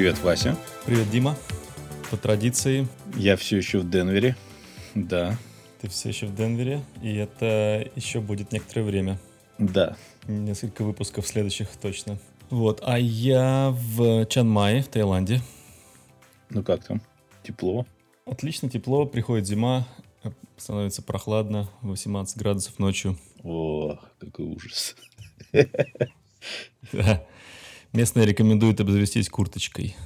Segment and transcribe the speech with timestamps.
[0.00, 0.56] Привет, Вася.
[0.86, 1.36] Привет, Дима.
[2.10, 2.88] По традиции.
[3.16, 4.34] Я все еще в Денвере.
[4.94, 5.36] Да.
[5.78, 9.18] Ты все еще в Денвере, и это еще будет некоторое время.
[9.58, 9.98] Да.
[10.26, 12.18] Несколько выпусков следующих точно.
[12.48, 15.42] Вот, а я в Чанмае, в Таиланде.
[16.48, 17.02] Ну как там?
[17.42, 17.84] Тепло?
[18.24, 19.86] Отлично, тепло, приходит зима,
[20.56, 23.18] становится прохладно, 18 градусов ночью.
[23.44, 24.96] О, какой ужас.
[26.92, 27.22] Да.
[27.92, 29.96] Местные рекомендуют обзавестись курточкой.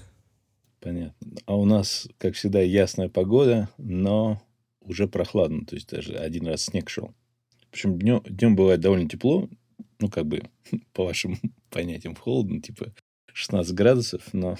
[0.80, 1.37] Понятно.
[1.47, 4.42] А у нас, как всегда, ясная погода, но
[4.80, 5.66] уже прохладно.
[5.66, 7.15] То есть даже один раз снег шел.
[7.70, 9.48] Причем днем, днем бывает довольно тепло.
[9.98, 10.42] Ну, как бы,
[10.92, 11.39] по вашим
[11.70, 12.95] понятиям, холодно, типа
[13.33, 14.56] 16 градусов, но,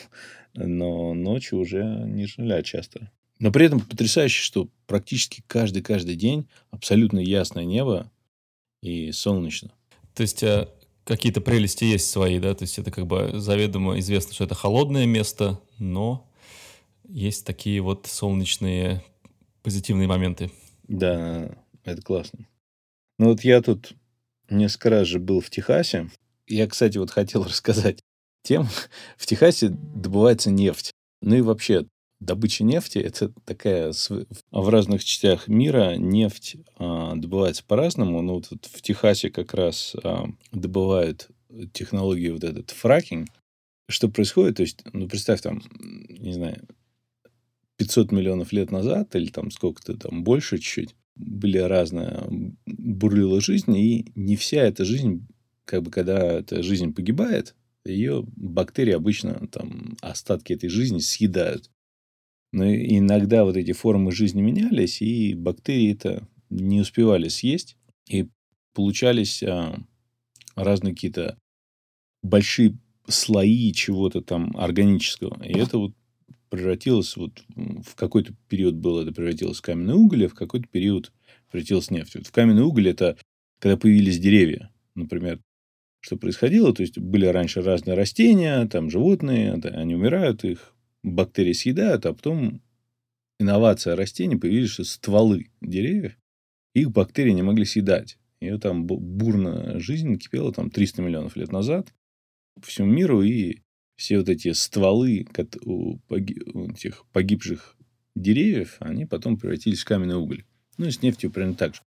[0.54, 3.10] но ночью уже ниже нуля часто.
[3.38, 8.10] Но при этом потрясающе, что практически каждый-каждый день абсолютно ясное небо
[8.82, 9.73] и солнечно.
[10.15, 10.68] То есть э,
[11.05, 12.55] какие-то прелести есть свои, да?
[12.55, 16.30] То есть это как бы заведомо известно, что это холодное место, но
[17.09, 19.05] есть такие вот солнечные
[19.63, 20.51] позитивные моменты.
[20.88, 22.47] Да, это классно.
[23.19, 23.93] Ну вот я тут
[24.51, 26.10] несколько раз же был в Техасе.
[26.47, 28.01] Я, кстати, вот хотел рассказать
[28.43, 28.66] тем,
[29.16, 30.93] в Техасе добывается нефть.
[31.23, 31.87] Ну и вообще,
[32.20, 33.93] добыча нефти– это такая...
[34.51, 38.23] В разных частях мира нефть а, добывается по-разному.
[38.23, 41.29] Ну, вот в Техасе как раз а, добывают
[41.73, 43.29] технологию вот этот фракинг.
[43.88, 44.57] Что происходит?
[44.57, 46.66] То есть, ну, представь там, не знаю,
[47.76, 52.26] 500 миллионов лет назад или там сколько-то там больше чуть-чуть были разная
[52.66, 55.26] бурлила жизнь, и не вся эта жизнь,
[55.65, 57.54] как бы когда эта жизнь погибает,
[57.85, 61.70] ее бактерии обычно там остатки этой жизни съедают.
[62.55, 67.77] Но иногда вот эти формы жизни менялись, и бактерии это не успевали съесть,
[68.09, 68.28] и
[68.75, 69.77] получались а,
[70.54, 71.37] разные какие-то
[72.22, 72.78] большие
[73.09, 75.43] слои чего-то там органического.
[75.43, 75.94] И это вот
[76.48, 81.10] превратилось, вот в какой-то период было это превратилось в каменный уголь, а в какой-то период
[81.50, 82.14] превратилось в нефть.
[82.14, 83.16] Вот в каменный уголь это
[83.59, 85.41] когда появились деревья, например,
[85.98, 90.73] что происходило, то есть были раньше разные растения, там животные, они умирают, их
[91.04, 92.60] бактерии съедают, а потом
[93.38, 96.19] инновация растений появились стволы деревьев,
[96.75, 98.19] их бактерии не могли съедать.
[98.41, 101.94] И там бурная жизнь кипела там 300 миллионов лет назад
[102.60, 103.60] по всему миру, и
[103.97, 105.26] все вот эти стволы
[105.64, 105.98] у
[106.70, 107.76] этих погибших
[108.14, 110.44] деревьев, они потом превратились в каменный уголь.
[110.76, 111.81] Ну, и с нефтью примерно так же.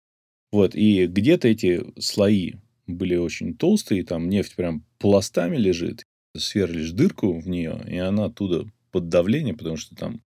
[0.51, 2.53] Вот, и где-то эти слои
[2.85, 6.03] были очень толстые, там нефть прям пластами лежит,
[6.35, 8.65] сверлишь дырку в нее, и она оттуда
[8.97, 10.23] под давлением, потому что там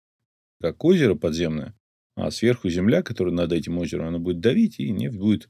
[0.62, 1.76] как озеро подземное,
[2.16, 5.50] а сверху земля, которая над этим озером, она будет давить, и нефть будет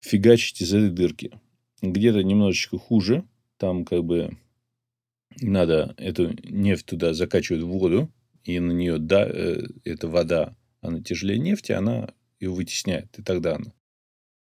[0.00, 1.38] фигачить из этой дырки.
[1.82, 3.24] Где-то немножечко хуже,
[3.58, 4.38] там как бы
[5.42, 8.10] надо эту нефть туда закачивать в воду,
[8.44, 13.56] и на нее, да, э, эта вода, она тяжелее нефти, она ее вытесняет, и тогда
[13.56, 13.74] она.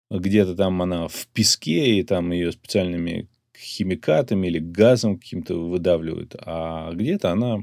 [0.09, 3.27] Где-то там она в песке, и там ее специальными
[3.57, 7.57] химикатами или газом каким-то выдавливают, а где-то она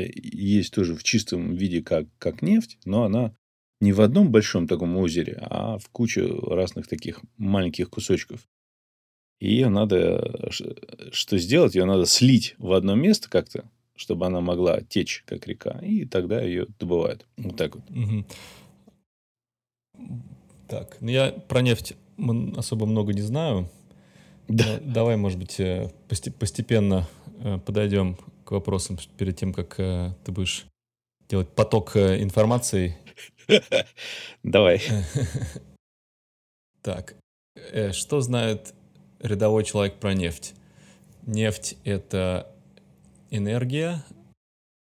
[0.00, 3.34] есть тоже в чистом виде, как, как нефть, но она
[3.80, 8.46] не в одном большом таком озере, а в кучу разных таких маленьких кусочков.
[9.40, 10.50] И ее надо,
[11.12, 15.78] что сделать, ее надо слить в одно место как-то, чтобы она могла течь, как река,
[15.80, 17.24] и тогда ее добывают.
[17.36, 17.84] Вот так вот.
[17.90, 18.24] Угу.
[20.68, 21.94] Так, ну я про нефть
[22.56, 23.70] особо много не знаю.
[24.48, 24.80] Да.
[24.82, 27.06] давай, может быть, э, постепенно
[27.40, 28.16] э, подойдем
[28.48, 30.64] к вопросам перед тем, как э, ты будешь
[31.28, 32.96] делать поток информации.
[34.42, 34.80] Давай.
[36.80, 37.16] Так,
[37.92, 38.72] что знает
[39.20, 40.54] рядовой человек про нефть?
[41.26, 42.50] Нефть— это
[43.30, 44.02] энергия.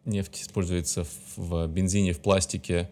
[0.05, 1.05] Нефть используется
[1.35, 2.89] в бензине, в пластике.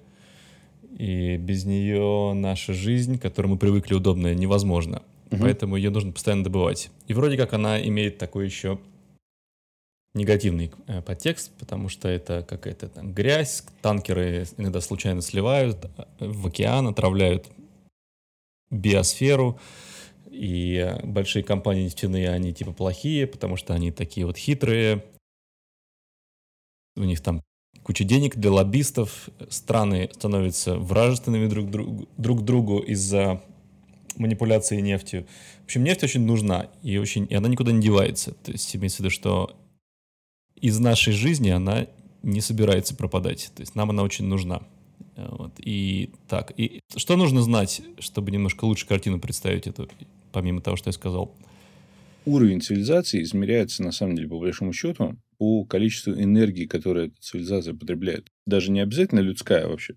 [0.98, 5.04] И без нее наша жизнь, к которой мы привыкли удобная, невозможна.
[5.32, 5.38] Угу.
[5.40, 6.90] Поэтому ее нужно постоянно добывать.
[7.08, 8.80] И вроде как она имеет такой еще
[10.16, 16.48] негативный э, подтекст, потому что это какая-то там грязь, танкеры иногда случайно сливают э, в
[16.48, 17.48] океан, отравляют
[18.72, 19.60] биосферу,
[20.32, 25.04] и большие компании нефтяные, они типа плохие, потому что они такие вот хитрые,
[26.96, 27.42] у них там
[27.84, 33.42] куча денег для лоббистов, страны становятся вражественными друг, друг, друг другу из-за
[34.18, 35.28] манипуляции нефтью.
[35.62, 38.32] В общем, нефть очень нужна, и, очень, и она никуда не девается.
[38.32, 39.56] То есть имеется в виду, что
[40.60, 41.88] из нашей жизни она
[42.24, 43.52] не собирается пропадать.
[43.56, 44.64] То есть нам она очень нужна.
[45.16, 45.54] Вот.
[45.60, 49.90] И так, и что нужно знать, чтобы немножко лучше картину представить эту,
[50.32, 51.36] помимо того, что я сказал?
[52.26, 58.28] уровень цивилизации измеряется, на самом деле, по большому счету, по количеству энергии, которую цивилизация потребляет.
[58.46, 59.96] Даже не обязательно людская а вообще,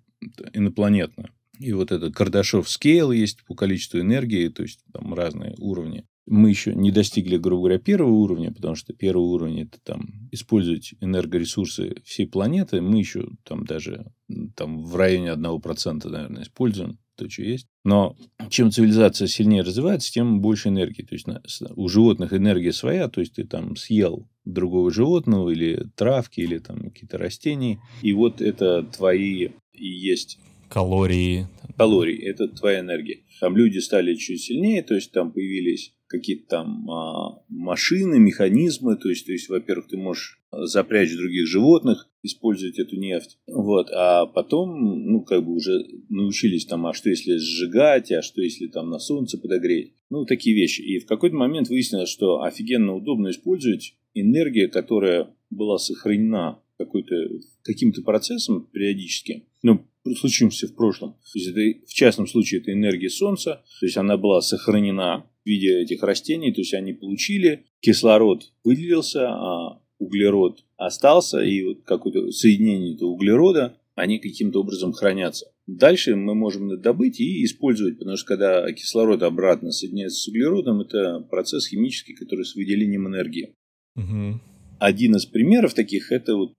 [0.53, 1.31] инопланетная.
[1.59, 6.05] И вот этот Кардашов скейл есть по количеству энергии, то есть там разные уровни.
[6.29, 10.95] Мы еще не достигли, грубо говоря, первого уровня, потому что первый уровень это там использовать
[11.01, 12.81] энергоресурсы всей планеты.
[12.81, 14.07] Мы еще там даже
[14.55, 17.67] там, в районе 1%, наверное, используем то, что есть.
[17.85, 18.15] Но
[18.49, 21.03] чем цивилизация сильнее развивается, тем больше энергии.
[21.03, 21.27] То есть
[21.75, 26.91] у животных энергия своя, то есть ты там съел другого животного или травки, или там
[26.91, 27.81] какие-то растения.
[28.03, 30.39] И вот это твои и есть
[30.69, 31.47] калории.
[31.79, 33.21] Калории– это твоя энергия.
[33.41, 39.09] Там люди стали чуть сильнее, то есть там появились какие-то там а, машины, механизмы, то
[39.09, 45.07] есть, то есть, во-первых, ты можешь запрячь других животных, использовать эту нефть, вот, а потом,
[45.07, 48.99] ну, как бы уже научились там, а что если сжигать, а что если там на
[48.99, 50.81] солнце подогреть, ну, такие вещи.
[50.81, 57.15] И в какой-то момент выяснилось, что офигенно удобно использовать энергию, которая была сохранена какой-то,
[57.63, 59.87] каким-то процессом периодически, ну,
[60.17, 61.13] случившимся в прошлом.
[61.33, 65.47] То есть это, в частном случае это энергия Солнца, то есть она была сохранена в
[65.47, 72.31] виде этих растений, то есть они получили, кислород выделился, а углерод остался, и вот какое-то
[72.31, 75.47] соединение этого углерода, они каким-то образом хранятся.
[75.67, 81.21] Дальше мы можем добыть и использовать, потому что когда кислород обратно соединяется с углеродом, это
[81.29, 83.55] процесс химический, который с выделением энергии.
[83.97, 84.41] Угу.
[84.79, 86.55] Один из примеров таких это вот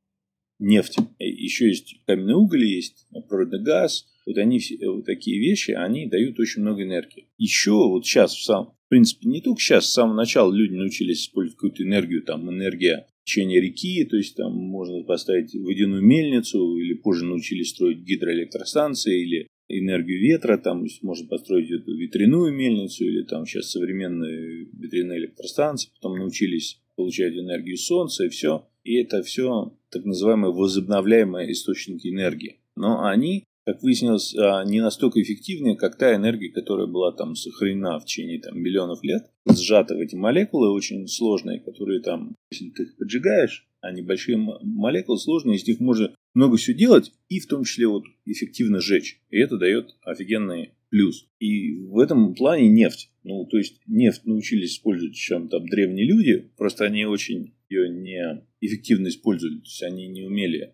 [0.59, 0.97] нефть.
[1.19, 4.05] Еще есть каменный уголь, есть природный газ.
[4.25, 7.27] Вот они все, вот такие вещи, они дают очень много энергии.
[7.37, 11.21] Еще вот сейчас, в, сам, в принципе, не только сейчас, с самого начала люди научились
[11.23, 16.93] использовать какую-то энергию, там энергия течения реки, то есть там можно поставить водяную мельницу, или
[16.93, 23.45] позже научились строить гидроэлектростанции, или энергию ветра, там можно построить эту ветряную мельницу, или там
[23.45, 28.67] сейчас современные ветряные электростанции, потом научились получать энергию солнца и все.
[28.89, 32.57] И это все так называемые возобновляемые источники энергии.
[32.75, 37.99] Но они, как выяснилось, а, не настолько эффективны, как та энергия, которая была там сохранена
[37.99, 42.83] в течение там, миллионов лет, сжата в эти молекулы очень сложные, которые там, если ты
[42.83, 47.65] их поджигаешь, они большие молекулы сложные, из них можно много всего делать, и в том
[47.65, 49.21] числе вот эффективно сжечь.
[49.29, 51.27] И это дает офигенный плюс.
[51.37, 53.08] И в этом плане нефть.
[53.23, 58.43] Ну, то есть нефть научились использовать чем там древние люди, просто они очень ее не
[58.61, 59.57] эффективно использовали.
[59.57, 60.73] То есть они не умели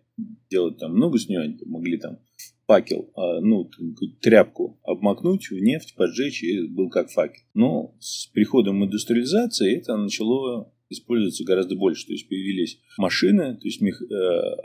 [0.50, 2.18] делать там много с нее, они могли там
[2.66, 3.70] факел, а, ну,
[4.20, 7.42] тряпку обмакнуть в нефть, поджечь, и был как факел.
[7.54, 12.06] Но с приходом индустриализации это начало используется гораздо больше.
[12.06, 14.14] То есть появились машины, то есть мех, э,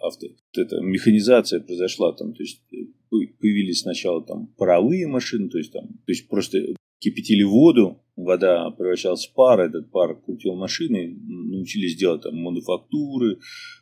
[0.02, 2.62] авто, вот эта механизация произошла там, то есть
[3.10, 6.60] появились сначала там паровые машины, то есть там, то есть просто
[7.02, 13.40] кипятили воду, вода превращалась в пар, этот пар крутил машины, научились делать там мануфактуры,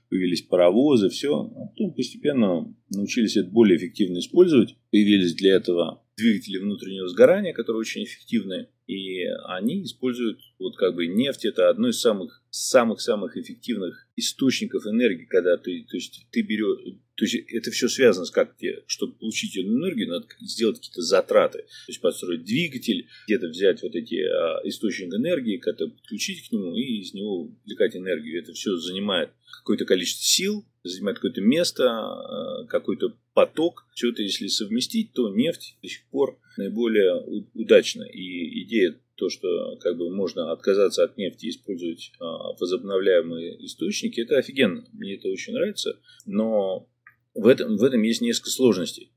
[0.10, 1.36] появились паровозы, все.
[1.36, 4.76] А потом постепенно научились это более эффективно использовать.
[4.92, 8.68] Появились для этого двигатели внутреннего сгорания, которые очень эффективны.
[8.88, 11.46] И они используют вот как бы нефть.
[11.46, 16.80] Это одно из самых самых-самых эффективных источников энергии, когда ты, то есть ты берешь,
[17.16, 21.02] то есть это все связано с как тебе, чтобы получить эту энергию, надо сделать какие-то
[21.02, 21.60] затраты.
[21.60, 26.76] То есть построить двигатель, где-то взять вот эти а, источники энергии, как-то подключить к нему
[26.76, 28.42] и из него извлекать энергию.
[28.42, 29.30] Это все занимает
[29.60, 33.86] какое-то количество сил, занимает какое-то место, а, какой-то поток.
[33.94, 38.04] Все это, если совместить, то нефть до сих пор наиболее удачна.
[38.04, 44.22] И идея то, что как бы можно отказаться от нефти и использовать а, возобновляемые источники,
[44.22, 44.86] это офигенно.
[44.94, 46.00] Мне это очень нравится.
[46.26, 46.88] Но
[47.34, 49.12] в этом, в этом есть несколько сложностей.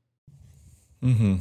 [1.01, 1.39] Угу.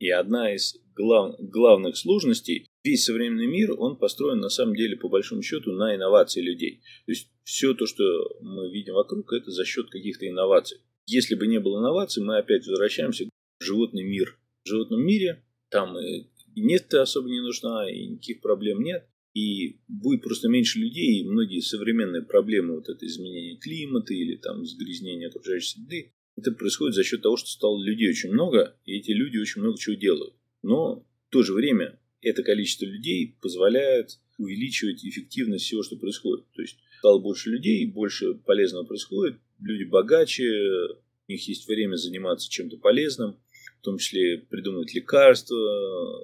[0.00, 5.08] И одна из глав, главных сложностей, весь современный мир, он построен на самом деле по
[5.08, 6.82] большому счету на инновации людей.
[7.06, 8.04] То есть все то, что
[8.42, 10.78] мы видим вокруг, это за счет каких-то инноваций.
[11.06, 14.38] Если бы не было инноваций, мы опять возвращаемся в животный мир.
[14.64, 19.06] В животном мире там и нефть особо не нужна, и никаких проблем нет.
[19.34, 24.64] И будет просто меньше людей, и многие современные проблемы, вот это изменение климата или там
[24.64, 29.10] загрязнение окружающей среды, это происходит за счет того, что стало людей очень много, и эти
[29.10, 30.34] люди очень много чего делают.
[30.62, 36.44] Но в то же время это количество людей позволяет увеличивать эффективность всего, что происходит.
[36.54, 40.44] То есть стало больше людей, больше полезного происходит, люди богаче,
[41.28, 43.38] у них есть время заниматься чем-то полезным,
[43.80, 45.56] в том числе придумывать лекарства,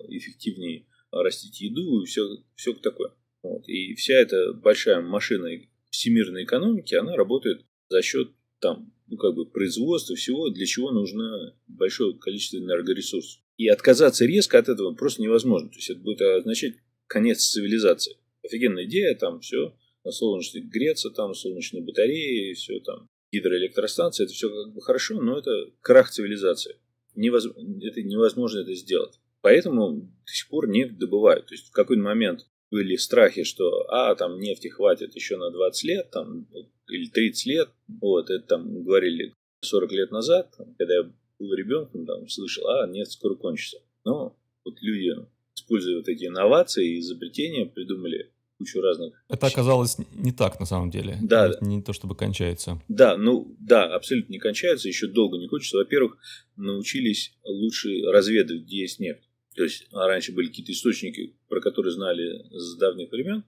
[0.08, 2.22] эффективнее растить еду и все,
[2.54, 3.12] все такое.
[3.42, 3.68] Вот.
[3.68, 5.48] И вся эта большая машина
[5.90, 8.30] всемирной экономики, она работает за счет
[8.60, 13.42] там, ну, как бы производства всего, для чего нужно большое количество энергоресурсов.
[13.60, 15.68] И отказаться резко от этого просто невозможно.
[15.68, 16.76] То есть это будет означать
[17.06, 18.16] конец цивилизации.
[18.42, 24.48] Офигенная идея, там все, на солнечных греться, там солнечные батареи, все там, гидроэлектростанции, это все
[24.48, 25.50] как бы хорошо, но это
[25.82, 26.76] крах цивилизации.
[27.14, 27.48] Невоз...
[27.82, 29.20] Это невозможно это сделать.
[29.42, 31.48] Поэтому до сих пор нефть добывают.
[31.48, 35.84] То есть в какой-то момент были страхи, что а, там нефти хватит еще на 20
[35.84, 36.48] лет, там,
[36.88, 37.68] или 30 лет.
[38.00, 43.12] Вот, это там говорили 40 лет назад, когда я был ребенком, там, слышал, а, нефть
[43.12, 43.78] скоро кончится.
[44.04, 45.10] Но вот люди,
[45.56, 49.24] используя вот эти инновации и изобретения, придумали кучу разных...
[49.28, 51.16] Это оказалось не так на самом деле.
[51.22, 51.48] Да.
[51.48, 52.80] Это не то, чтобы кончается.
[52.88, 55.78] Да, ну да, абсолютно не кончается, еще долго не кончится.
[55.78, 56.18] Во-первых,
[56.56, 59.22] научились лучше разведывать, где есть нефть.
[59.56, 63.44] То есть а раньше были какие-то источники, про которые знали с давних времен,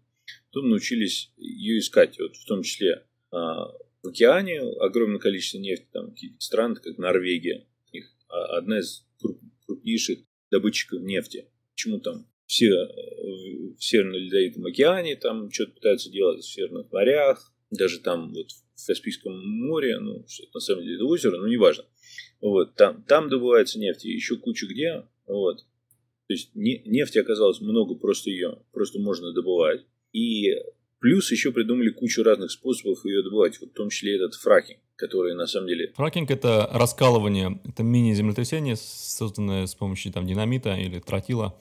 [0.51, 2.19] потом научились ее искать.
[2.19, 3.67] Вот в том числе а,
[4.03, 7.67] в океане огромное количество нефти, там какие-то страны, как Норвегия,
[8.33, 9.07] одна из
[9.67, 10.21] крупнейших
[10.51, 11.49] добытчиков нефти.
[11.73, 12.89] Почему там все э,
[13.79, 18.87] в Северном Ледовитом океане там что-то пытаются делать в Северных морях, даже там вот в
[18.87, 21.85] Каспийском море, ну, на самом деле это озеро, но неважно.
[22.41, 25.59] Вот, там, там добывается нефть, и еще куча где, вот.
[26.27, 29.87] То есть нефти оказалось много, просто ее просто можно добывать.
[30.13, 30.55] И
[30.99, 35.35] плюс еще придумали кучу разных способов ее добывать, вот в том числе этот фракинг, который
[35.35, 35.93] на самом деле...
[35.97, 41.59] Фракинг– это раскалывание, это мини-землетрясение, созданное с помощью там, динамита или тротила,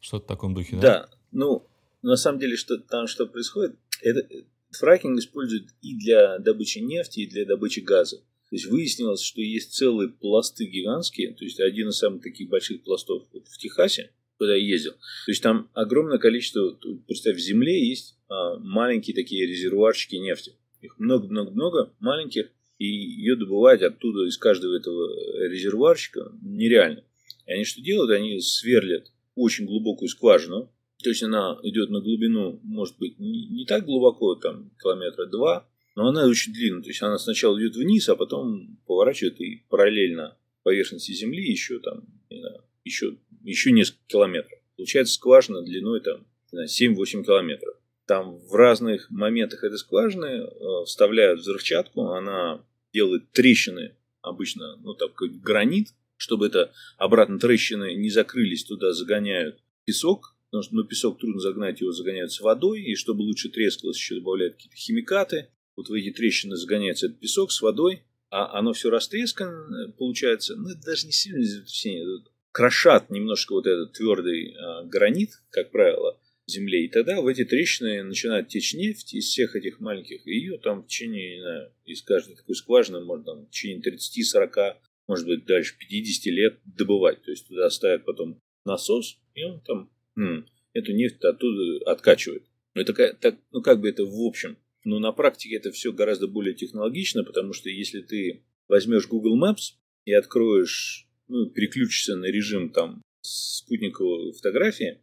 [0.00, 0.82] что-то в таком духе, да?
[0.82, 1.66] Да, ну,
[2.02, 4.28] на самом деле, что там что происходит, это
[4.70, 8.18] фракинг используют и для добычи нефти, и для добычи газа.
[8.18, 12.82] То есть выяснилось, что есть целые пласты гигантские, то есть один из самых таких больших
[12.82, 14.92] пластов вот в Техасе, куда я ездил.
[14.92, 20.52] То есть там огромное количество, представь, в земле есть а, маленькие такие резервуарчики нефти.
[20.80, 27.04] Их много-много-много маленьких, и ее добывать оттуда из каждого этого резервуарчика нереально.
[27.46, 28.10] И они что делают?
[28.10, 33.64] Они сверлят очень глубокую скважину, то есть она идет на глубину, может быть, не, не
[33.64, 36.82] так глубоко, там километра два, но она очень длинная.
[36.82, 42.04] То есть она сначала идет вниз, а потом поворачивает и параллельно поверхности Земли еще там,
[42.30, 44.58] знаю, еще, еще несколько километров.
[44.76, 47.76] Получается скважина длиной там 7-8 километров.
[48.08, 55.12] Там в разных моментах этой скважины э, вставляют взрывчатку, она делает трещины, обычно, ну, так
[55.12, 61.20] как гранит, чтобы это обратно трещины не закрылись, туда загоняют песок, потому что ну, песок
[61.20, 65.90] трудно загнать, его загоняют с водой, и чтобы лучше трескалось, еще добавляют какие-то химикаты, вот
[65.90, 70.80] в эти трещины загоняется этот песок с водой, а оно все растрескано, получается, ну, это
[70.80, 76.17] даже не сильно землетрясение, крошат немножко вот этот твердый а, гранит, как правило,
[76.50, 80.58] земле, и тогда в эти трещины начинает течь нефть из всех этих маленьких, и ее
[80.58, 84.76] там в течение, не знаю, из каждой такой скважины можно там в течение 30-40,
[85.06, 89.90] может быть, дальше 50 лет добывать, то есть туда ставят потом насос, и он там
[90.16, 92.44] м, эту нефть оттуда откачивает.
[92.74, 96.28] Ну, это так, ну, как бы это в общем но на практике это все гораздо
[96.28, 99.74] более технологично, потому что если ты возьмешь Google Maps
[100.06, 105.00] и откроешь, ну, переключишься на режим там спутниковой фотографии,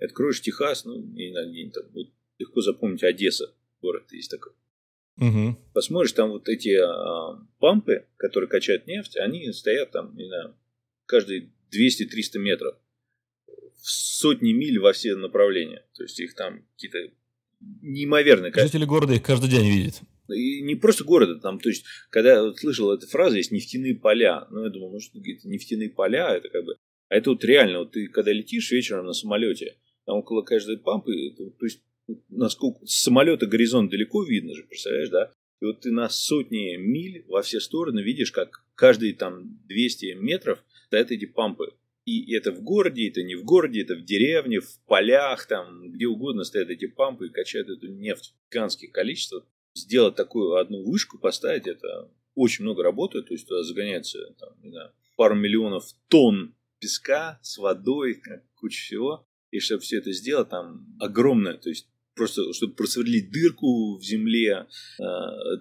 [0.00, 4.52] откроешь Техас, ну, не знаю, где там, вот, легко запомнить Одесса, город есть такой.
[5.20, 5.56] Угу.
[5.74, 10.54] Посмотришь, там вот эти а, пампы, которые качают нефть, они стоят там, не знаю,
[11.06, 12.76] каждые 200-300 метров
[13.36, 15.84] в сотни миль во все направления.
[15.94, 17.12] То есть их там какие-то
[18.50, 18.78] количество.
[18.78, 19.94] Жители города их каждый день видят.
[20.28, 23.94] И не просто города, там, то есть, когда я вот слышал эту фразу, есть нефтяные
[23.94, 26.76] поля, ну, я думал, ну, что это нефтяные поля, это как бы,
[27.08, 31.12] а это вот реально, вот ты когда летишь вечером на самолете, там около каждой пампы,
[31.36, 31.82] то есть,
[32.30, 35.30] насколько с самолета горизонт далеко видно же, представляешь, да?
[35.60, 40.64] И вот ты на сотни миль во все стороны видишь, как каждые там 200 метров
[40.86, 41.74] стоят эти пампы.
[42.06, 46.06] И это в городе, это не в городе, это в деревне, в полях, там, где
[46.06, 49.44] угодно стоят эти пампы и качают эту нефть в гигантских количествах.
[49.74, 54.70] Сделать такую одну вышку, поставить, это очень много работы, то есть туда загоняется, там, не
[54.70, 58.22] знаю, пару миллионов тонн песка с водой,
[58.54, 59.27] куча всего.
[59.50, 64.66] И чтобы все это сделать, там огромное, то есть просто, чтобы просверлить дырку в земле
[64.98, 65.02] э,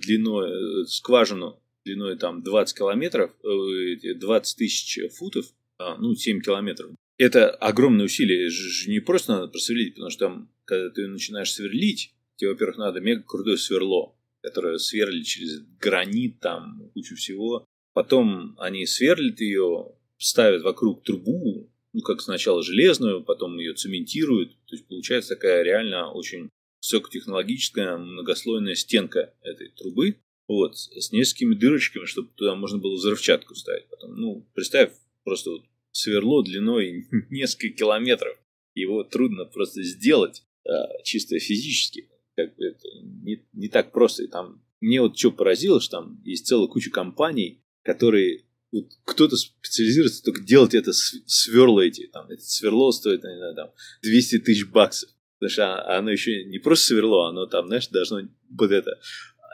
[0.02, 5.46] длиной, э, скважину длиной там 20 километров, э, 20 тысяч футов,
[5.78, 6.92] а, ну, 7 километров.
[7.18, 12.14] Это огромное усилие, же не просто надо просверлить, потому что там, когда ты начинаешь сверлить,
[12.36, 17.66] тебе, во-первых, надо мега крутое сверло, которое сверлит через гранит, там, кучу всего.
[17.94, 24.52] Потом они сверлят ее, ставят вокруг трубу, ну, как сначала железную, потом ее цементируют.
[24.68, 26.50] То есть получается такая реально очень
[26.82, 30.18] высокотехнологическая многослойная стенка этой трубы.
[30.48, 33.88] Вот, с несколькими дырочками, чтобы туда можно было взрывчатку ставить.
[33.90, 34.94] Потом, ну, представь,
[35.26, 38.38] просто вот сверло длиной несколько километров.
[38.74, 42.10] Его трудно просто сделать а, чисто физически.
[42.36, 44.24] Как бы это не, не так просто.
[44.24, 49.36] И там мне вот что поразило, что там есть целая куча компаний, которые вот кто-то
[49.38, 53.72] специализируется только делать это сверла эти, там, это сверло стоит, не знаю, там,
[54.02, 55.10] 200 тысяч баксов.
[55.40, 59.00] Потому что оно еще не просто сверло, оно там, знаешь, должно вот это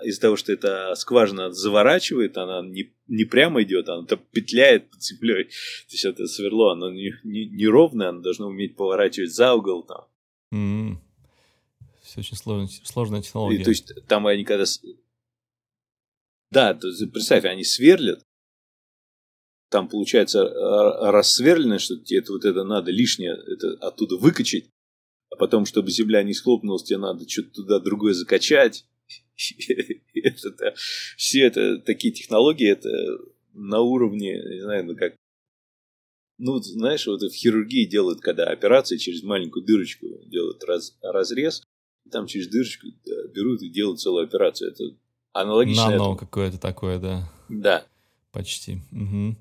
[0.03, 5.01] из-за того, что эта скважина заворачивает, она не, не прямо идет, она там петляет под
[5.03, 5.45] землей.
[5.45, 9.83] То есть это сверло, оно не, не, не ровное, оно должно уметь поворачивать за угол
[9.83, 10.05] там.
[10.53, 10.97] Mm-hmm.
[12.03, 13.61] Все очень сложно, сложная технология.
[13.61, 14.65] И, то есть там они когда...
[16.49, 18.23] Да, то есть, представь, они сверлят,
[19.73, 20.43] там получается
[21.11, 24.69] рассверлено, что тебе это, вот это надо лишнее это оттуда выкачать,
[25.31, 28.85] а потом, чтобы земля не схлопнулась, тебе надо что-то туда другое закачать.
[30.13, 30.75] это,
[31.17, 32.89] все это такие технологии, это
[33.53, 35.15] на уровне, не знаю, ну как,
[36.37, 41.63] ну, знаешь, вот в хирургии делают, когда операции через маленькую дырочку делают раз, разрез,
[42.11, 42.85] там через дырочку
[43.33, 44.69] берут и делают целую операцию.
[44.69, 44.83] Это
[45.31, 45.89] аналогично.
[45.89, 47.27] Нано какое-то такое, да.
[47.49, 47.87] Да.
[48.31, 48.81] Почти.
[48.91, 49.35] Угу.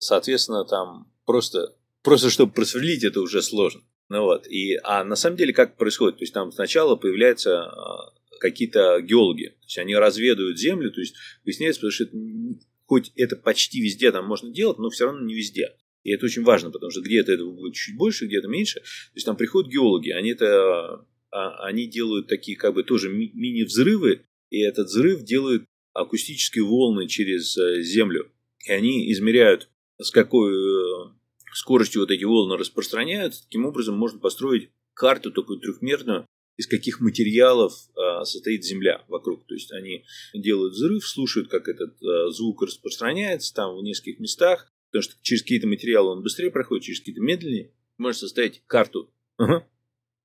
[0.00, 3.82] Соответственно, там просто, просто чтобы просверлить, это уже сложно.
[4.08, 4.46] Ну вот.
[4.48, 6.18] И, а на самом деле как происходит?
[6.18, 9.50] То есть там сначала появляются а, какие-то геологи.
[9.50, 11.14] То есть они разведывают землю, то есть
[11.44, 12.16] выясняется, потому что это,
[12.86, 15.76] хоть это почти везде там можно делать, но все равно не везде.
[16.02, 18.80] И это очень важно, потому что где-то этого будет чуть больше, где-то меньше.
[18.80, 24.22] То есть там приходят геологи, они это а, они делают такие как бы тоже мини-взрывы,
[24.48, 28.30] и этот взрыв делает акустические волны через э, землю.
[28.66, 29.68] И они измеряют,
[30.00, 31.12] с какой э,
[31.52, 33.44] скоростью вот эти волны распространяются.
[33.44, 36.26] Таким образом можно построить карту такую трехмерную,
[36.56, 39.46] из каких материалов а, состоит Земля вокруг.
[39.46, 40.04] То есть они
[40.34, 45.42] делают взрыв, слушают, как этот а, звук распространяется там в нескольких местах, потому что через
[45.42, 47.72] какие-то материалы он быстрее проходит, через какие-то медленнее.
[47.96, 49.10] Можно составить карту.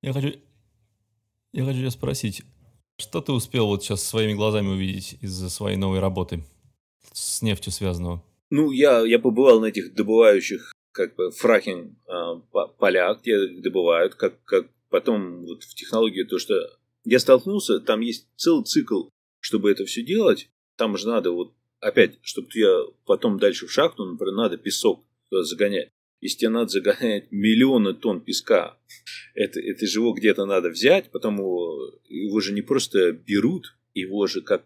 [0.01, 0.33] Я хочу,
[1.53, 2.43] я хочу тебя спросить,
[2.97, 6.45] что ты успел вот сейчас своими глазами увидеть из-за своей новой работы
[7.13, 8.23] с нефтью связанного?
[8.49, 14.41] Ну, я, я побывал на этих добывающих как бы фракинг э, полях, где добывают, как,
[14.45, 16.55] как потом вот в технологии то, что
[17.03, 20.49] я столкнулся, там есть целый цикл, чтобы это все делать.
[20.77, 25.89] Там же надо вот опять, чтобы я потом дальше в шахту, например, надо песок загонять.
[26.21, 28.77] Если тебе надо загонять миллионы тонн песка,
[29.35, 34.25] это, это же его где-то надо взять, потом его, его же не просто берут, его
[34.27, 34.65] же как...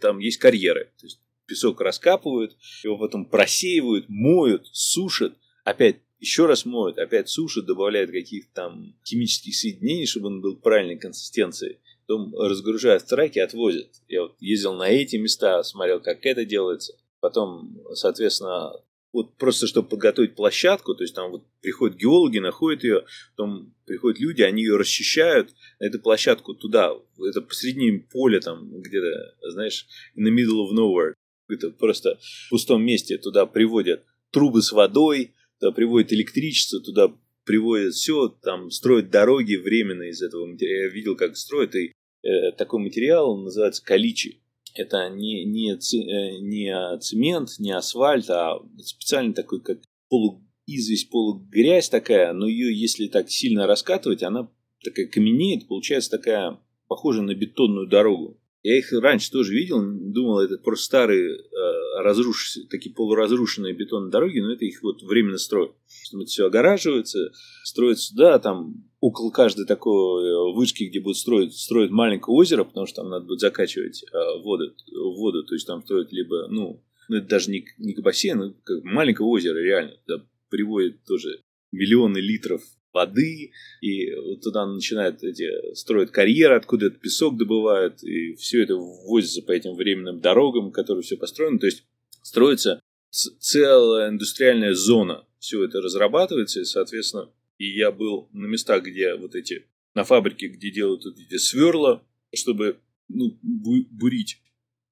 [0.00, 0.90] Там есть карьеры.
[1.00, 7.66] То есть песок раскапывают, его потом просеивают, моют, сушат, опять еще раз моют, опять сушат,
[7.66, 11.80] добавляют каких-то там химических соединений, чтобы он был правильной консистенции.
[12.06, 13.88] Потом разгружают в траке, отвозят.
[14.08, 16.94] Я вот ездил на эти места, смотрел, как это делается.
[17.20, 18.72] Потом, соответственно,
[19.14, 23.04] вот просто чтобы подготовить площадку, то есть там вот приходят геологи, находят ее,
[23.36, 29.86] потом приходят люди, они ее расчищают, эту площадку туда, это посредине поля там где-то, знаешь,
[30.16, 31.14] in the middle of nowhere,
[31.48, 37.94] это просто в пустом месте туда приводят трубы с водой, туда приводят электричество, туда приводят
[37.94, 40.84] все, там строят дороги временно из этого материала.
[40.84, 44.40] Я видел, как строят, и э, такой материал называется каличи.
[44.74, 49.78] Это не, не, э, не цемент, не асфальт, а специальный такой, как
[50.08, 54.50] полуизвесть, полугрязь такая, но ее, если так сильно раскатывать, она
[54.82, 58.40] такая каменеет, получается такая похожа на бетонную дорогу.
[58.64, 62.56] Я их раньше тоже видел, думал, это просто старые, э, разруш...
[62.70, 65.72] такие полуразрушенные бетонные дороги, но это их вот временно строят.
[66.14, 67.30] Это все огораживается,
[67.62, 72.86] строят сюда, там около каждой такой э, вышки, где будут строить, строят маленькое озеро, потому
[72.86, 74.74] что там надо будет закачивать э, воду,
[75.18, 79.28] воду, то есть там строят либо, ну, ну это даже не, не бассейн, как маленькое
[79.28, 82.62] озеро реально, туда приводят тоже миллионы литров
[82.94, 88.76] воды, и вот туда начинают эти, строят карьеры, откуда этот песок добывают, и все это
[88.76, 91.58] ввозится по этим временным дорогам, которые все построены.
[91.58, 91.84] То есть
[92.22, 92.80] строится
[93.10, 95.26] целая индустриальная зона.
[95.38, 100.48] Все это разрабатывается, и, соответственно, и я был на местах, где вот эти, на фабрике,
[100.48, 102.02] где делают вот эти сверла,
[102.32, 102.78] чтобы
[103.08, 104.40] ну, бурить.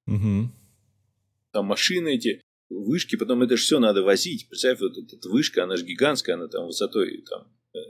[0.05, 0.49] Угу.
[1.51, 4.47] Там машины эти, вышки, потом это же все надо возить.
[4.49, 7.47] Представь, вот эта вышка, она же гигантская, она там высотой там,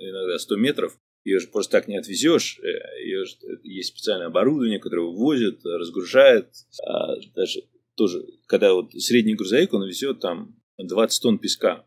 [0.10, 4.28] иногда 100 метров, ее же просто так не отвезешь, э, ее же, э, есть специальное
[4.28, 6.50] оборудование, которое вывозит, разгружает,
[6.86, 7.63] а даже
[7.96, 11.86] тоже, когда вот средний грузовик, он везет там 20 тонн песка.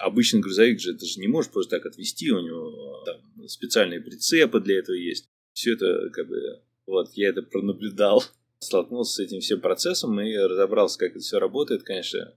[0.00, 4.60] обычный грузовик же, это же не можешь просто так отвезти, у него там, специальные прицепы
[4.60, 5.28] для этого есть.
[5.52, 8.22] Все это как бы, вот, я это пронаблюдал,
[8.58, 12.34] столкнулся с этим всем процессом и разобрался, как это все работает, конечно,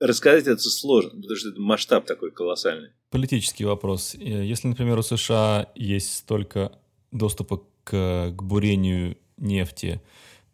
[0.00, 2.90] рассказать это сложно, потому что это масштаб такой колоссальный.
[3.10, 4.14] Политический вопрос.
[4.14, 6.72] Э, если, например, у США есть столько
[7.10, 10.00] доступа к, к бурению нефти,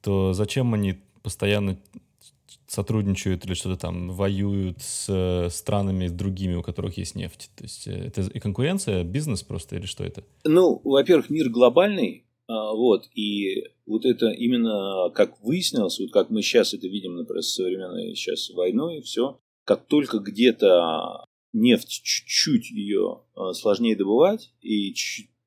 [0.02, 1.78] то зачем они постоянно
[2.66, 7.50] сотрудничают или что-то там воюют с странами другими, у которых есть нефть?
[7.56, 10.24] То есть э, это и конкуренция, бизнес просто или что это?
[10.44, 16.74] Ну, во-первых, мир глобальный, вот, и вот это именно, как выяснилось, вот как мы сейчас
[16.74, 23.52] это видим, например, с современной сейчас войной, все, как только где-то нефть чуть-чуть ее а,
[23.52, 24.94] сложнее добывать, и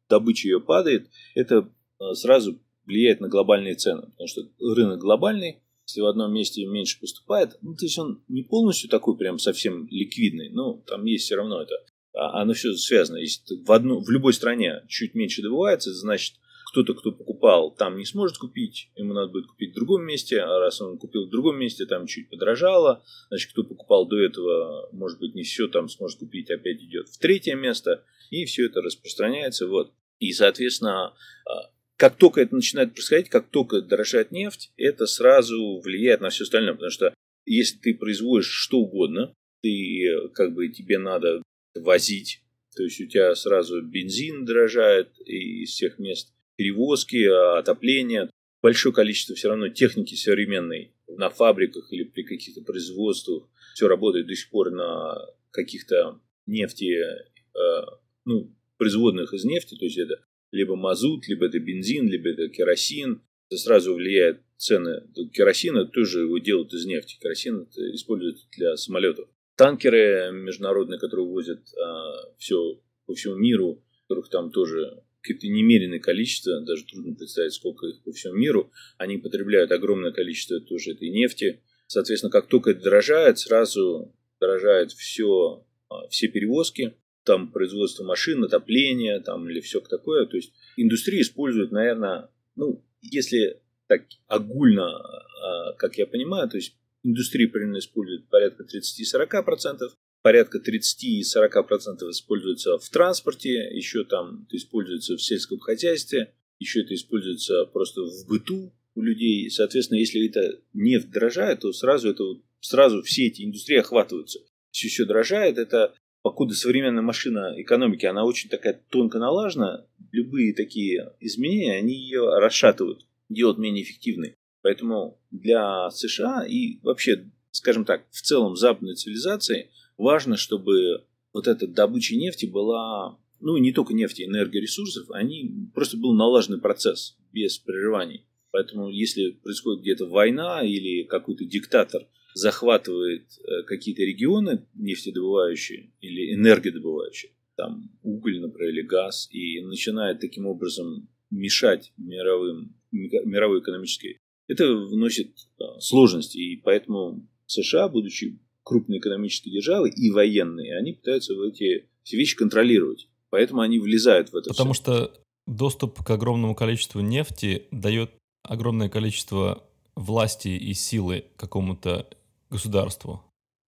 [0.10, 6.02] добыча ее падает, это а, сразу влияет на глобальные цены, потому что рынок глобальный, если
[6.02, 10.50] в одном месте меньше поступает, ну, то есть он не полностью такой прям совсем ликвидный,
[10.50, 11.76] но там есть все равно это,
[12.14, 13.18] оно все связано.
[13.18, 16.36] Если в, одну, в любой стране чуть меньше добывается, значит,
[16.72, 20.60] кто-то, кто покупал, там не сможет купить, ему надо будет купить в другом месте, а
[20.60, 25.18] раз он купил в другом месте, там чуть подорожало, значит, кто покупал до этого, может
[25.20, 29.66] быть, не все там сможет купить, опять идет в третье место, и все это распространяется,
[29.68, 29.94] вот.
[30.20, 31.14] И, соответственно,
[31.46, 36.44] а, как только это начинает происходить, как только дорожает нефть, это сразу влияет на все
[36.44, 37.14] остальное, потому что
[37.46, 41.42] если ты производишь что угодно, ты как бы тебе надо
[41.76, 42.42] возить,
[42.76, 47.24] то есть у тебя сразу бензин дорожает из всех мест, перевозки,
[47.58, 48.30] отопления,
[48.62, 53.48] большое количество все равно техники современной на фабриках или при каких-то производствах.
[53.74, 55.18] Все работает до сих пор на
[55.52, 57.86] каких-то нефти, э,
[58.26, 63.22] ну, производных из нефти, то есть это либо мазут, либо это бензин, либо это керосин.
[63.50, 67.18] Это сразу влияет цены керосина, тоже его делают из нефти.
[67.22, 69.30] Керосин используют для самолетов.
[69.56, 76.62] Танкеры международные, которые возят а, все по всему миру, которых там тоже какое-то немеренное количество,
[76.62, 81.62] даже трудно представить, сколько их по всему миру, они потребляют огромное количество тоже этой нефти.
[81.88, 89.20] Соответственно, как только это дорожает, сразу дорожает все, а, все перевозки, там производство машин, отопление
[89.20, 90.26] там, или все такое.
[90.26, 96.76] То есть индустрия использует, наверное, ну, если так огульно, а, как я понимаю, то есть
[97.04, 99.92] индустрия примерно использует порядка 30-40%,
[100.28, 107.64] порядка 30-40% используется в транспорте, еще там это используется в сельском хозяйстве, еще это используется
[107.72, 109.50] просто в быту у людей.
[109.50, 112.26] Соответственно, если это нефть дорожает, то сразу, это,
[112.60, 114.40] сразу все эти индустрии охватываются.
[114.72, 121.14] Все еще дорожает, это покуда современная машина экономики, она очень такая тонко налажена, любые такие
[121.22, 124.36] изменения, они ее расшатывают, делают менее эффективной.
[124.62, 131.68] Поэтому для США и вообще, скажем так, в целом западной цивилизации– важно, чтобы вот эта
[131.68, 138.26] добыча нефти была, ну, не только нефти, энергоресурсов, они просто был налаженный процесс без прерываний.
[138.52, 147.32] Поэтому, если происходит где-то война или какой-то диктатор захватывает э, какие-то регионы нефтедобывающие или энергодобывающие,
[147.56, 155.36] там уголь, например, или газ, и начинает таким образом мешать мировым, мировой экономической, это вносит
[155.80, 156.38] сложности.
[156.38, 163.08] И поэтому США, будучи крупные экономические державы и военные, они пытаются эти все вещи контролировать.
[163.30, 164.82] Поэтому они влезают в это Потому все.
[164.82, 165.14] что
[165.46, 168.12] доступ к огромному количеству нефти дает
[168.44, 169.64] огромное количество
[169.96, 172.10] власти и силы какому-то
[172.50, 173.24] государству.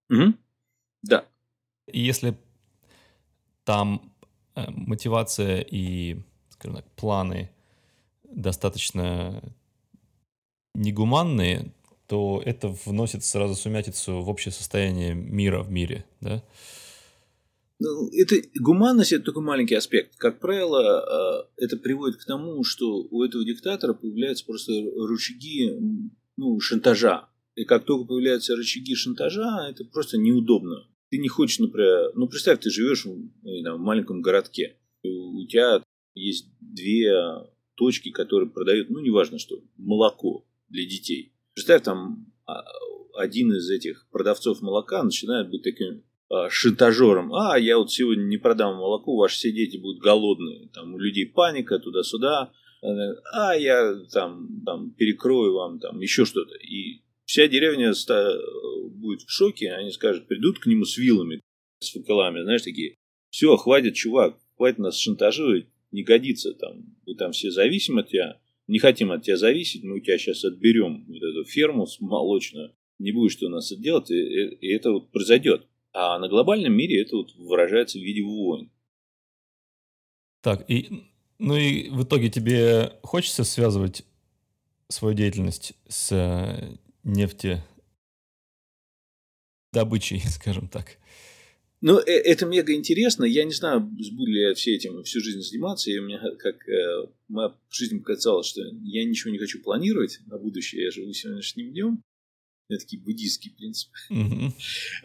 [0.10, 0.34] Угу.
[1.04, 1.26] Да.
[1.88, 2.38] И если
[3.64, 4.14] там
[4.56, 6.18] э, мотивация и,
[6.50, 7.50] скажем так, планы
[8.24, 9.42] достаточно
[10.74, 11.72] негуманные,
[12.10, 16.44] то это вносит сразу сумятицу в общее состояние мира в мире, да?
[17.80, 20.16] Ну, это гуманность это только маленький аспект.
[20.18, 24.74] Как правило, э, это приводит к тому, что у этого диктатора появляются просто
[25.08, 25.72] рычаги
[26.36, 27.30] ну, шантажа.
[27.56, 30.88] И как только появляются рычаги шантажа, это просто неудобно.
[31.12, 35.82] Ты не хочешь, например, ну представь, ты живешь в маленьком городке, у тебя
[36.16, 37.14] есть две
[37.76, 41.34] точки, которые продают, ну неважно что, молоко для детей.
[41.60, 42.64] Представь, там а,
[43.16, 47.34] один из этих продавцов молока начинает быть таким а, шантажером.
[47.34, 50.70] А, я вот сегодня не продам молоко, ваши все дети будут голодные.
[50.74, 52.54] Там у людей паника туда-сюда.
[53.34, 56.56] А, я там, там перекрою вам там еще что-то.
[56.56, 57.92] И вся деревня
[58.92, 59.74] будет в шоке.
[59.74, 61.42] Они скажут, придут к нему с вилами,
[61.80, 62.96] с факелами, знаешь, такие.
[63.32, 66.54] Все, хватит, чувак, хватит нас шантажировать, не годится.
[66.54, 68.40] Там, вы там все зависимы от тебя
[68.70, 73.12] не хотим от тебя зависеть, мы у тебя сейчас отберем вот эту ферму молочную, не
[73.12, 75.68] будешь что у нас это делать, и, и это вот произойдет.
[75.92, 78.72] А на глобальном мире это вот выражается в виде войн.
[80.44, 81.04] Так, и,
[81.40, 84.06] ну и в итоге тебе хочется связывать
[84.88, 87.64] свою деятельность с э, нефти
[89.74, 91.00] добычей, скажем так.
[91.82, 93.24] Ну, э, это мега интересно.
[93.24, 95.90] Я не знаю, буду ли я все этим всю жизнь заниматься.
[95.90, 100.38] И у меня, как э, моя жизнь показала, что я ничего не хочу планировать на
[100.38, 100.86] будущее.
[100.86, 102.04] Я живу сегодняшним днем.
[102.70, 103.98] Это такие буддийские принципы.
[104.12, 104.52] Mm-hmm.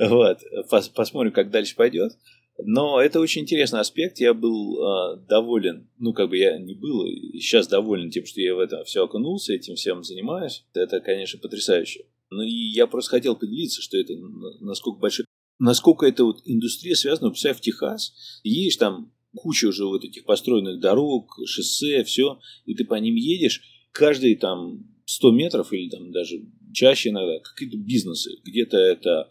[0.10, 0.38] Вот.
[0.68, 2.12] Пос, посмотрим, как дальше пойдет.
[2.58, 4.18] Но это очень интересный аспект.
[4.18, 8.40] Я был э, доволен, ну, как бы я не был, и сейчас доволен тем, что
[8.40, 10.64] я в это все окунулся, этим всем занимаюсь.
[10.72, 12.04] Это, конечно, потрясающе.
[12.30, 14.14] Ну, и я просто хотел поделиться, что это
[14.60, 15.26] насколько большой...
[15.58, 20.80] Насколько эта вот индустрия связана, представь, в Техас, едешь там куча уже вот этих построенных
[20.80, 23.62] дорог, шоссе, все, и ты по ним едешь,
[23.92, 26.40] каждые там 100 метров или там даже
[26.72, 28.38] чаще иногда какие-то бизнесы.
[28.44, 29.30] Где-то это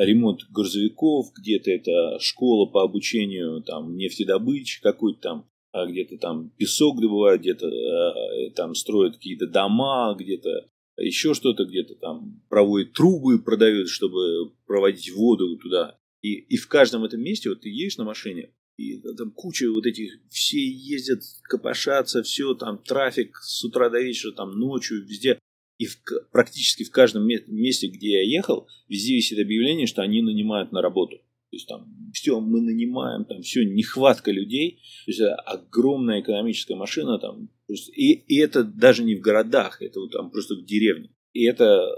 [0.00, 7.00] ремонт грузовиков, где-то это школа по обучению там нефтедобычи какой-то там, а где-то там песок
[7.00, 13.88] добывают, где-то э, там строят какие-то дома, где-то еще что-то, где-то там проводят трубы, продают,
[13.88, 15.98] чтобы проводить воду туда.
[16.22, 19.86] И, и в каждом этом месте вот ты едешь на машине, и там куча вот
[19.86, 25.38] этих, все ездят, копошатся, все, там трафик с утра до вечера, там ночью, везде.
[25.78, 25.98] И в,
[26.32, 31.20] практически в каждом месте, где я ехал, везде висит объявление, что они нанимают на работу.
[31.56, 37.18] То есть там все мы нанимаем, там все нехватка людей, то есть огромная экономическая машина
[37.18, 37.48] там,
[37.94, 41.14] и, и это даже не в городах, это вот там просто в деревне.
[41.32, 41.88] И это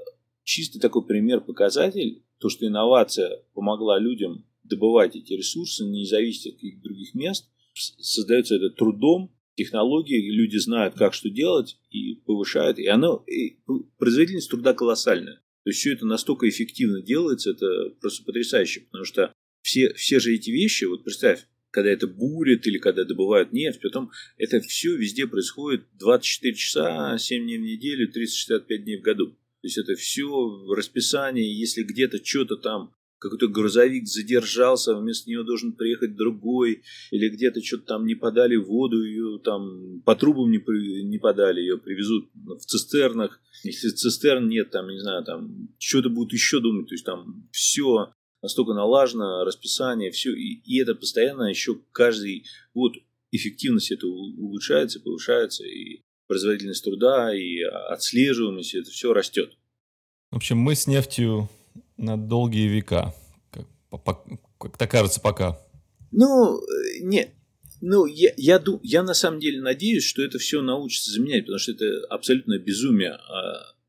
[0.45, 6.55] чистый такой пример, показатель, то, что инновация помогла людям добывать эти ресурсы, не зависеть от
[6.55, 12.79] каких других мест, создается это трудом, технологии, люди знают, как что делать, и повышают.
[12.79, 13.59] И оно, и
[13.99, 15.43] производительность труда колоссальная.
[15.65, 19.35] То есть все это настолько эффективно делается, это просто потрясающе, потому что
[19.69, 24.11] все, все же эти вещи, вот представь, когда это бурит или когда добывают нефть, потом
[24.39, 29.27] это все везде происходит 24 часа, 7 дней в неделю, 365 дней в году.
[29.29, 35.43] То есть это все в расписании, если где-то что-то там какой-то грузовик задержался, вместо него
[35.43, 40.63] должен приехать другой, или где-то что-то там не подали воду, ее там по трубам не,
[41.03, 43.41] не подали, ее привезут в цистернах.
[43.65, 48.13] Если цистерн нет, там, не знаю, там что-то будут еще думать, то есть там все
[48.43, 52.95] настолько налажено, расписание, все, и, и это постоянно еще каждый год
[53.31, 59.57] эффективность это улучшается, повышается, и производительность труда, и отслеживаемость, это все растет.
[60.31, 61.49] В общем, мы с нефтью
[61.97, 63.15] на долгие века.
[63.51, 65.59] Как, так кажется пока.
[66.11, 67.35] Ну, э, нет.
[67.81, 71.73] Ну, я, я, я на самом деле надеюсь, что это все научится заменять, потому что
[71.73, 73.19] это абсолютно безумие.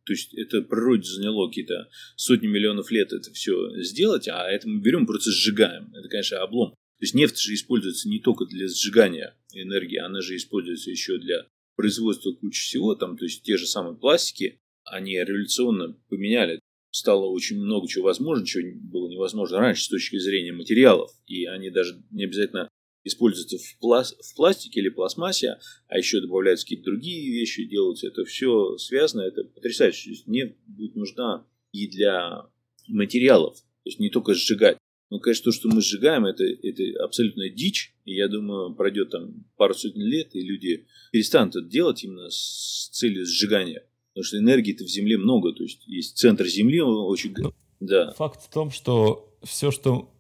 [0.09, 4.81] То есть это природе заняло какие-то сотни миллионов лет это все сделать, а это мы
[4.81, 5.93] берем просто сжигаем.
[5.93, 6.71] Это, конечно, облом.
[6.71, 11.45] То есть нефть же используется не только для сжигания энергии, она же используется еще для
[11.75, 12.95] производства кучи всего.
[12.95, 18.43] Там, то есть те же самые пластики, они революционно поменяли стало очень много чего возможно,
[18.47, 21.11] чего было невозможно раньше с точки зрения материалов.
[21.27, 22.67] И они даже не обязательно
[23.03, 25.57] используются в, пласт, в пластике или пластмассе,
[25.87, 28.07] а еще добавляются какие-то другие вещи, делаются.
[28.07, 30.03] Это все связано, это потрясающе.
[30.03, 32.45] То есть нефть будет нужна и для
[32.87, 34.77] материалов, то есть не только сжигать.
[35.09, 37.95] Но, конечно, то, что мы сжигаем, это, это абсолютная дичь.
[38.05, 42.89] И я думаю, пройдет там пару сотен лет, и люди перестанут это делать именно с
[42.91, 43.83] целью сжигания.
[44.13, 47.33] Потому что энергии-то в Земле много, то есть есть центр Земли, очень...
[47.37, 48.13] Ну, да.
[48.13, 50.13] Факт в том, что все, что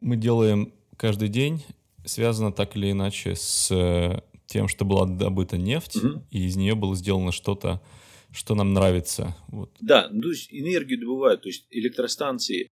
[0.00, 1.60] мы делаем каждый день,
[2.04, 6.22] связано так или иначе с э, тем, что была добыта нефть, угу.
[6.30, 7.80] и из нее было сделано что-то,
[8.32, 9.36] что нам нравится.
[9.48, 9.70] Вот.
[9.80, 12.68] Да, ну, то есть энергию добывают, то есть электростанции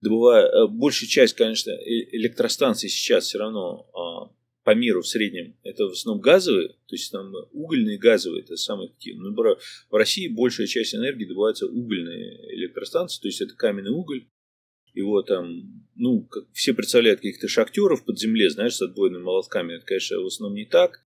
[0.00, 4.32] добывают, э, большая часть, конечно, э, электростанций сейчас все равно а,
[4.64, 8.56] по миру в среднем это в основном газовые, то есть там угольные и газовые, это
[8.56, 9.30] самые активные.
[9.30, 9.56] Но
[9.90, 14.26] в России большая часть энергии добывается угольные электростанции, то есть это каменный уголь.
[14.94, 19.74] Его там, ну, как все представляют каких-то шахтеров под земле, знаешь, с отбойными молотками.
[19.74, 21.04] Это, конечно, в основном не так.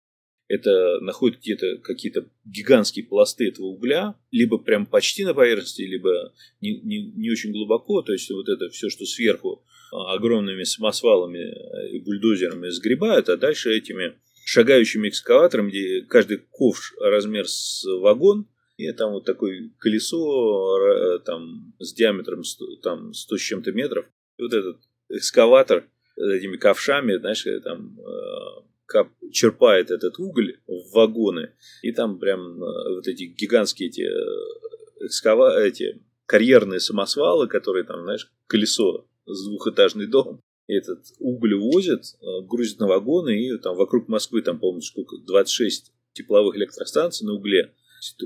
[0.49, 6.79] Это находят где-то какие-то гигантские пласты этого угля, либо прям почти на поверхности, либо не,
[6.81, 8.03] не, не очень глубоко.
[8.03, 11.55] То есть вот это все, что сверху огромными самосвалами
[11.95, 14.15] и бульдозерами сгребают, а дальше этими
[14.45, 21.93] шагающими экскаваторами, где каждый ковш размер с вагон, и там вот такое колесо там, с
[21.93, 24.07] диаметром 100, там, 100 с чем-то метров.
[24.39, 31.93] И вот этот экскаватор этими ковшами, знаешь, там э, черпает этот уголь в вагоны, и
[31.93, 35.61] там прям э, вот эти гигантские эти, э, экскава...
[35.61, 40.41] эти карьерные самосвалы, которые там, знаешь, колесо с двухэтажный дом.
[40.69, 45.17] И этот уголь увозят, э, грузят на вагоны, и там вокруг Москвы, там, по-моему, сколько,
[45.19, 47.73] 26 тепловых электростанций на угле.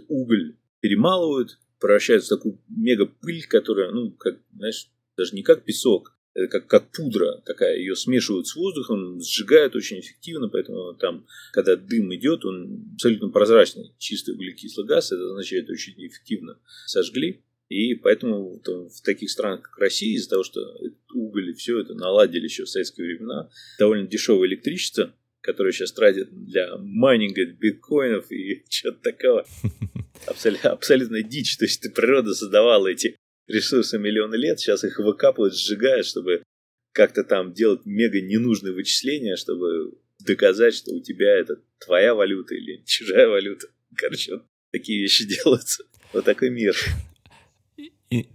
[0.08, 6.16] Уголь перемалывают, превращают в такую мега пыль, которая, ну, как, знаешь, даже не как песок,
[6.36, 11.76] это как, как пудра такая, ее смешивают с воздухом, сжигают очень эффективно, поэтому там, когда
[11.76, 17.42] дым идет, он абсолютно прозрачный, чистый углекислый газ, это означает очень эффективно сожгли.
[17.68, 20.60] И поэтому там, в таких странах, как Россия, из-за того, что
[21.14, 25.12] уголь и все это наладили еще в советские времена, довольно дешевое электричество,
[25.46, 29.46] которое сейчас тратят для майнинга биткоинов и чего-то такого.
[30.26, 31.56] Абсолютно, абсолютно дичь.
[31.56, 36.42] То есть природа создавала эти ресурсы миллионы лет, сейчас их выкапывают, сжигают, чтобы
[36.92, 42.82] как-то там делать мега ненужные вычисления, чтобы доказать, что у тебя это твоя валюта или
[42.86, 43.68] чужая валюта.
[43.94, 45.84] Короче, вот такие вещи делаются.
[46.12, 46.74] Вот такой мир.
[48.10, 48.26] И,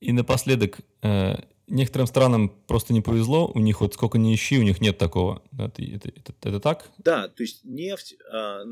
[0.00, 4.62] и напоследок, э, некоторым странам просто не повезло, у них вот сколько ни ищи, у
[4.62, 5.42] них нет такого.
[5.52, 6.90] Это, это, это, это так?
[6.98, 8.64] Да, то есть нефть, а,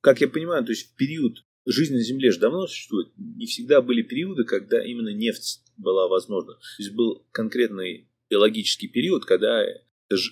[0.00, 3.08] как я понимаю, то есть период жизнь на Земле же давно существует.
[3.16, 6.54] Не всегда были периоды, когда именно нефть была возможна.
[6.54, 9.62] То есть был конкретный биологический период, когда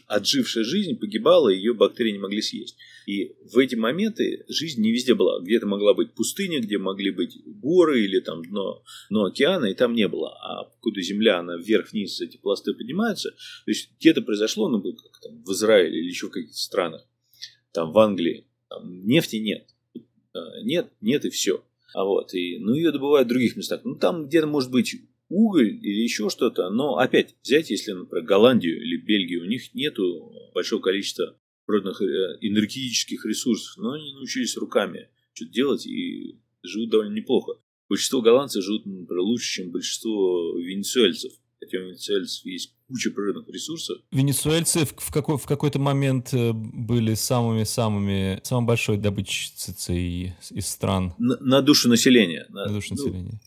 [0.06, 2.76] отжившая жизнь погибала, ее бактерии не могли съесть.
[3.06, 5.40] И в эти моменты жизнь не везде была.
[5.40, 9.94] Где-то могла быть пустыня, где могли быть горы или там дно, дно океана, и там
[9.94, 10.30] не было.
[10.42, 13.30] А куда земля, она вверх-вниз, эти пласты поднимаются.
[13.30, 17.06] То есть где-то произошло, ну, как там, в Израиле или еще в каких-то странах,
[17.72, 19.68] там в Англии, там нефти нет.
[20.34, 21.62] Э, нет, нет и все.
[21.94, 23.80] А вот, и, ну, ее добывают в других местах.
[23.84, 24.96] Ну, там где-то может быть
[25.28, 30.32] уголь или еще что-то, но опять взять, если, например, Голландию или Бельгию, у них нету
[30.54, 31.36] большого количества
[31.66, 37.54] природных э, энергетических ресурсов, но они научились руками что-то делать и живут довольно неплохо.
[37.88, 41.32] Большинство голландцев живут, например, лучше, чем большинство венесуэльцев.
[41.60, 43.98] Хотя у венесуэльцев есть куча природных ресурсов.
[44.12, 51.14] Венесуэльцы в, какой, в какой-то момент э, были самыми-самыми, самой большой добытчицей из стран.
[51.18, 52.46] На, на душу населения.
[52.50, 53.40] На, на душу ну, населения.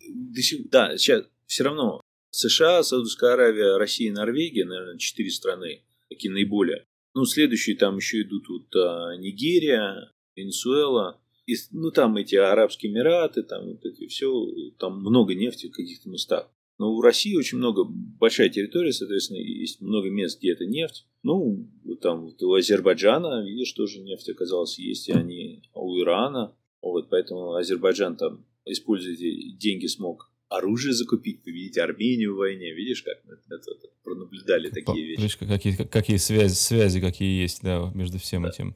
[0.71, 6.85] Да, сейчас все равно США, Саудовская Аравия, Россия, Норвегия, наверное, четыре страны, такие наиболее.
[7.15, 13.41] Ну, следующие там еще идут вот а, Нигерия, Венесуэла, и, ну, там эти Арабские Эмираты,
[13.41, 14.31] там вот эти все,
[14.77, 16.51] там много нефти в каких-то местах.
[16.77, 21.07] Но у России очень много, большая территория, соответственно, есть много мест, где это нефть.
[21.23, 26.55] Ну, вот там вот у Азербайджана, видишь, тоже нефть оказалась есть, и они у Ирана.
[26.83, 32.73] Вот, поэтому Азербайджан там используя деньги смог оружие закупить, победить Армению в войне.
[32.73, 35.21] Видишь, как мы это, это, пронаблюдали такие вещи.
[35.21, 38.49] Видишь, какие, какие связи, связи какие есть да, между всем да.
[38.49, 38.75] этим.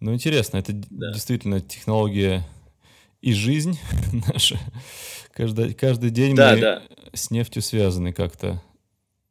[0.00, 1.12] Ну, интересно, это да.
[1.12, 2.44] действительно технология
[3.20, 3.78] и жизнь
[4.32, 4.58] наша.
[5.32, 6.82] Каждый, каждый день да, мы да.
[7.12, 8.62] с нефтью связаны как-то.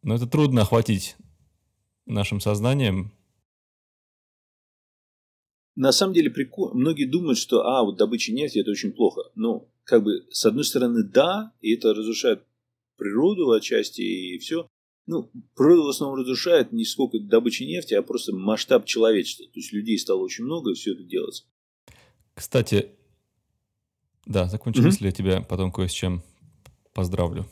[0.03, 1.15] Но это трудно охватить
[2.05, 3.11] нашим сознанием.
[5.75, 6.73] На самом деле, прикол...
[6.73, 9.21] многие думают, что а, вот добыча нефти это очень плохо.
[9.35, 12.43] Но как бы, с одной стороны, да, и это разрушает
[12.97, 14.67] природу отчасти и все.
[15.07, 19.45] Ну, природу в основном разрушает не сколько добыча нефти, а просто масштаб человечества.
[19.45, 21.45] То есть людей стало очень много, и все это делается.
[22.33, 22.91] Кстати,
[24.25, 24.83] да, закончи mm-hmm.
[24.83, 26.21] мысли, я тебя потом кое с чем
[26.93, 27.45] поздравлю.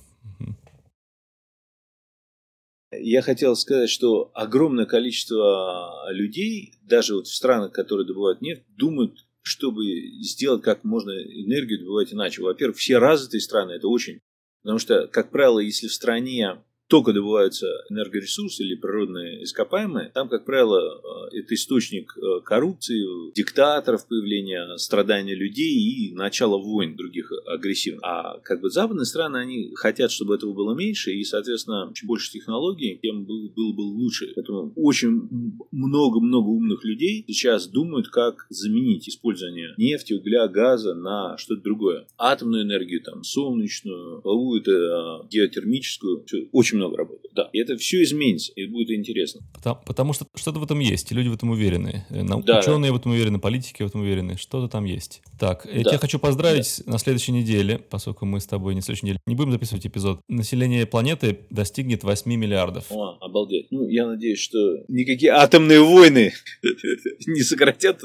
[2.92, 9.26] Я хотел сказать, что огромное количество людей, даже вот в странах, которые добывают нефть, думают
[9.42, 9.84] чтобы
[10.22, 12.42] сделать как можно энергию добывать иначе.
[12.42, 14.20] Во-первых, все развитые страны это очень.
[14.62, 20.44] Потому что, как правило, если в стране только добываются энергоресурсы или природные ископаемые, там, как
[20.44, 28.02] правило, э, это источник э, коррупции, диктаторов, появления страдания людей и начала войн других агрессивных.
[28.04, 32.32] А как бы западные страны, они хотят, чтобы этого было меньше, и, соответственно, чем больше
[32.32, 34.32] технологий, тем было, было бы лучше.
[34.36, 35.30] Поэтому очень
[35.72, 42.08] много-много умных людей сейчас думают, как заменить использование нефти, угля, газа на что-то другое.
[42.18, 46.26] Атомную энергию, там, солнечную, какую-то э, геотермическую.
[46.52, 47.50] Очень много работают, да.
[47.54, 49.42] И это все изменится, и будет интересно.
[49.54, 52.06] Потому, потому что что-то в этом есть, и люди в этом уверены.
[52.10, 52.98] Э, да, Ученые да.
[52.98, 55.22] в этом уверены, политики в этом уверены, что-то там есть.
[55.40, 55.72] Так, да.
[55.72, 56.94] я тебя хочу поздравить да.
[56.94, 60.22] на следующей неделе, поскольку мы с тобой не следующей неделе не будем записывать эпизод.
[60.28, 62.86] Население планеты достигнет 8 миллиардов.
[62.90, 63.68] О, обалдеть.
[63.72, 64.58] Ну, я надеюсь, что
[64.88, 66.34] никакие атомные войны
[67.28, 68.02] не сократят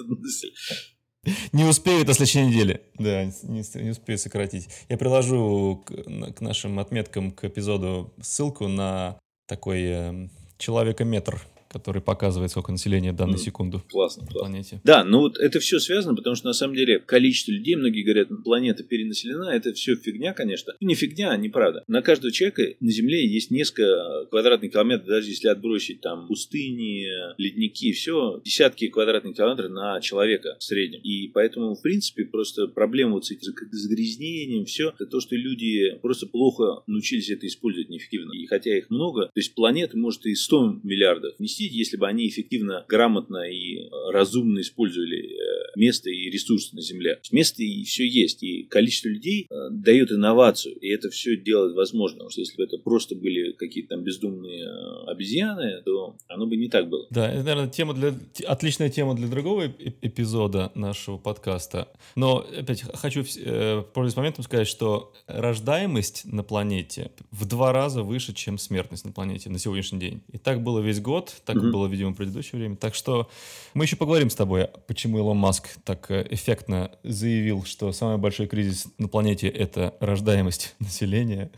[1.53, 2.83] не успеют на следующей неделе.
[2.99, 4.68] Да, не, не успею сократить.
[4.89, 11.43] Я приложу к, к нашим отметкам к эпизоду ссылку на такой э, человекометр
[11.79, 14.81] который показывает, сколько населения в данную секунду классно, на планете.
[14.85, 18.29] Да, ну вот это все связано, потому что на самом деле количество людей, многие говорят,
[18.45, 20.75] планета перенаселена, это все фигня, конечно.
[20.81, 21.85] Не фигня, а неправда.
[21.87, 27.07] На каждого человека на Земле есть несколько квадратных километров, даже если отбросить там пустыни,
[27.39, 31.01] ледники, все, десятки квадратных километров на человека в среднем.
[31.03, 35.99] И поэтому, в принципе, просто проблема вот с этим загрязнением, все, это то, что люди
[36.01, 38.33] просто плохо научились это использовать неэффективно.
[38.33, 41.35] И хотя их много, то есть планета может и 100 миллиардов
[41.65, 47.21] вместить, если бы они эффективно, грамотно и разумно использовали э, место и ресурсы на Земле.
[47.31, 52.19] Место и все есть, и количество людей э, дает инновацию, и это все делает возможно,
[52.19, 56.57] потому что если бы это просто были какие-то там бездумные э, обезьяны, то оно бы
[56.57, 57.07] не так было.
[57.11, 58.15] Да, это, наверное, тема для,
[58.47, 59.67] отличная тема для другого
[60.03, 61.89] эпизода нашего подкаста.
[62.17, 68.35] Но, опять, хочу э, пользуясь моментом сказать, что рождаемость на планете в два раза выше,
[68.35, 70.23] чем смертность на планете на сегодняшний день.
[70.33, 71.70] И так было весь год, так mm-hmm.
[71.70, 72.76] было, видимо, в предыдущее время.
[72.76, 73.28] Так что
[73.74, 78.46] мы еще поговорим с тобой, почему Илон Маск так э, эффектно заявил, что самый большой
[78.46, 81.50] кризис на планете— это рождаемость населения.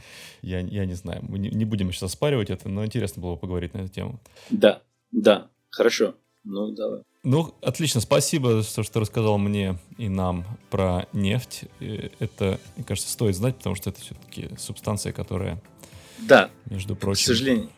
[0.42, 3.40] Я, я не знаю, мы не, не будем сейчас оспаривать это, но интересно было бы
[3.40, 4.20] поговорить на эту тему.
[4.50, 4.82] Да,
[5.12, 6.14] да, хорошо.
[6.44, 7.02] Ну, давай.
[7.24, 11.64] Ну, отлично, спасибо, что, что рассказал мне и нам про нефть.
[11.80, 15.60] Это, мне кажется, стоит знать, потому что это все-таки субстанция, которая,
[16.20, 17.68] да, между прочим, к сожалению,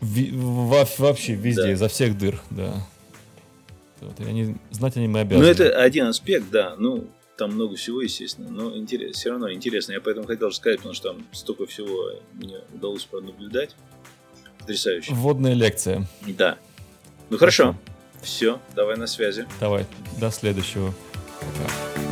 [0.00, 1.72] во- вообще везде, да.
[1.72, 2.74] изо всех дыр, да.
[4.00, 5.44] Вот, и они, знать они мы обязаны.
[5.44, 6.74] Ну, это один аспект, да.
[6.78, 9.92] Ну, там много всего, естественно, но интерес, все равно интересно.
[9.92, 13.74] Я поэтому хотел сказать, потому что там столько всего мне удалось пронаблюдать.
[14.58, 15.14] Потрясающе.
[15.14, 16.06] Вводная лекция.
[16.26, 16.58] Да.
[17.30, 17.62] Ну хорошо.
[17.62, 17.78] хорошо.
[18.22, 19.46] Все, давай на связи.
[19.60, 19.86] Давай,
[20.18, 20.92] до следующего.
[21.40, 22.07] Пока.